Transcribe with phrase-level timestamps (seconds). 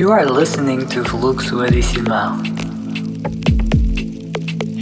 [0.00, 2.40] You are listening to Fluxo Adicional,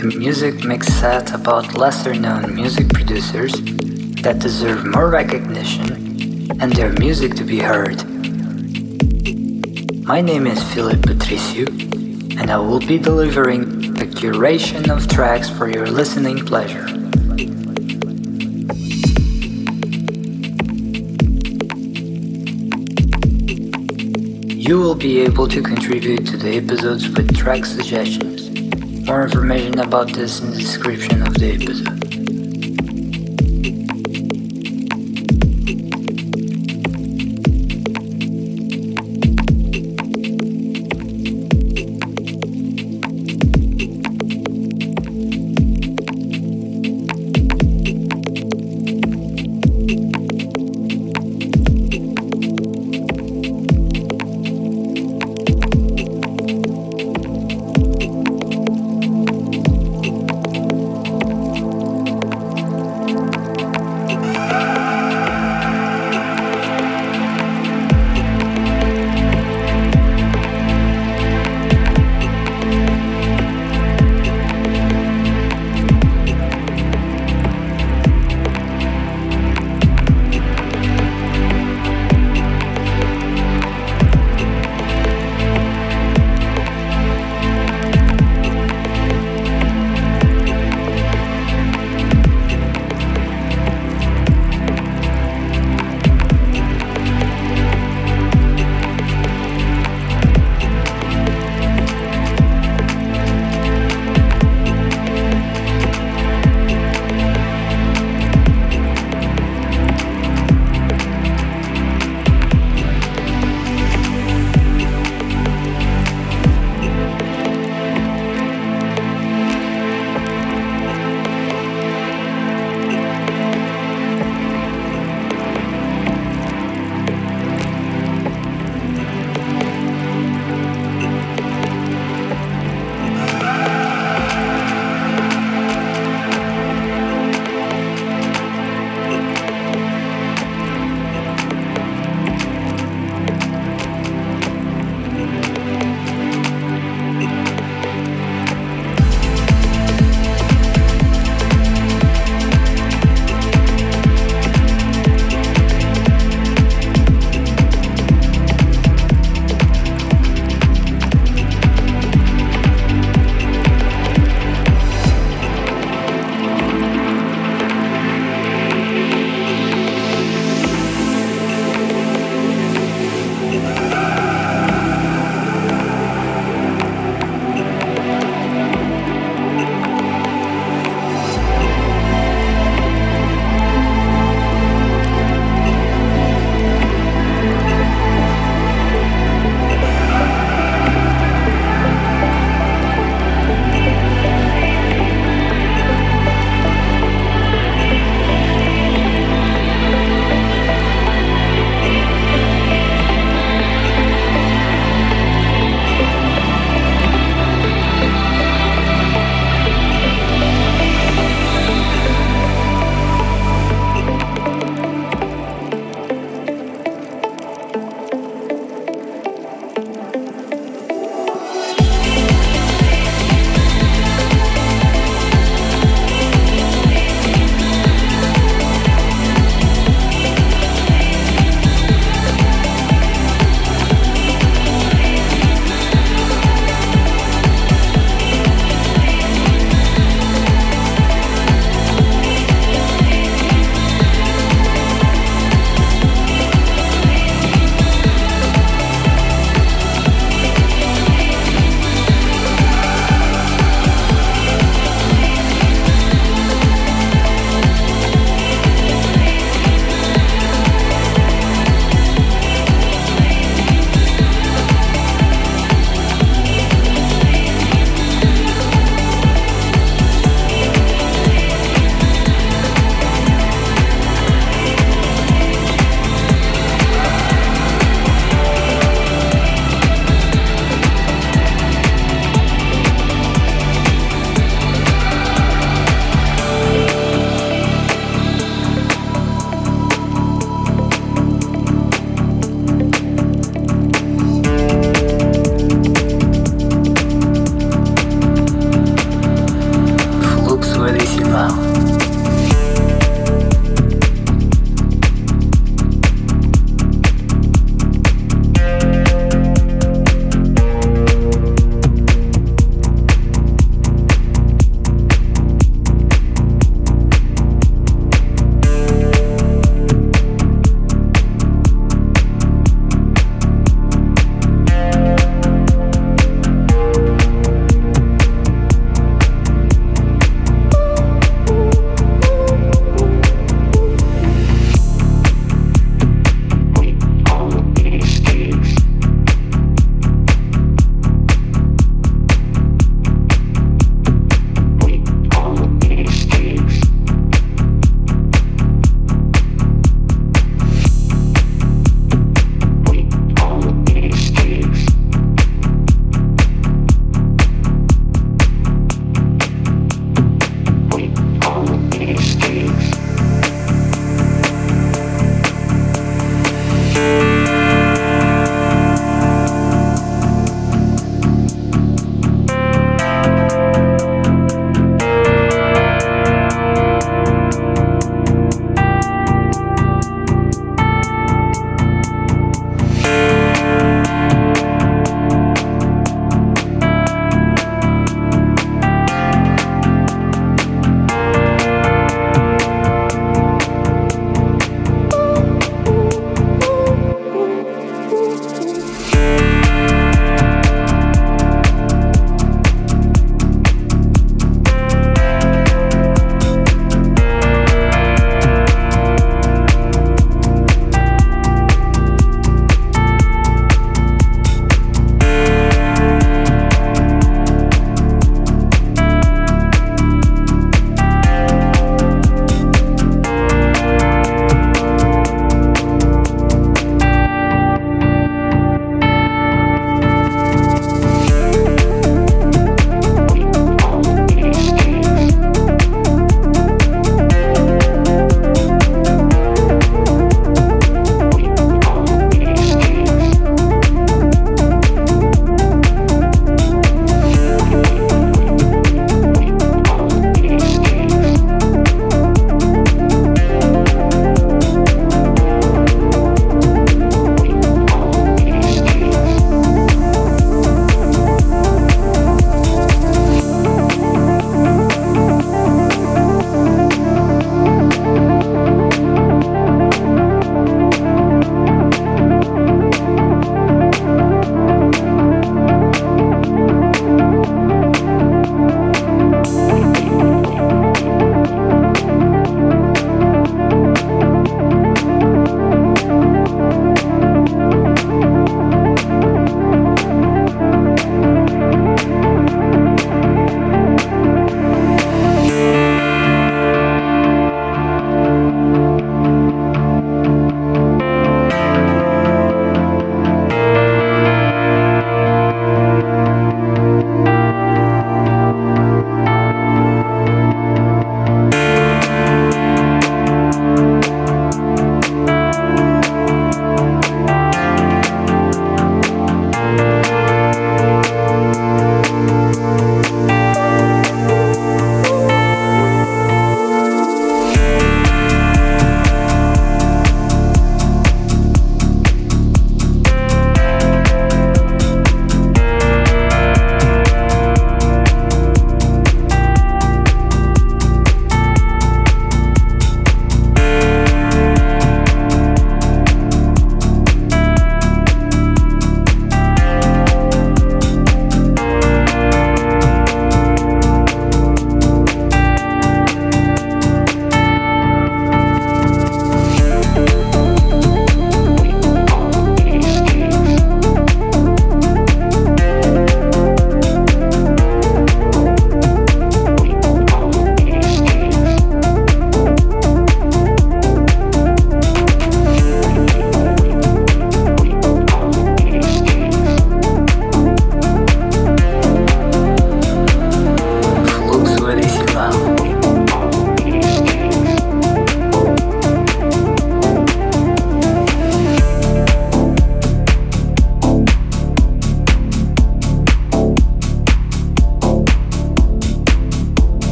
[0.00, 3.52] a music mix set about lesser known music producers
[4.22, 8.02] that deserve more recognition and their music to be heard.
[10.02, 11.66] My name is Philip Patricio,
[12.40, 13.60] and I will be delivering
[14.00, 16.91] a curation of tracks for your listening pleasure.
[24.64, 28.48] You will be able to contribute to the episodes with track suggestions.
[29.04, 32.11] More information about this in the description of the episode.